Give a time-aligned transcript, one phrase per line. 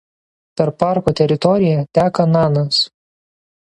[0.61, 2.85] Per parko teritoriją teka Nanas.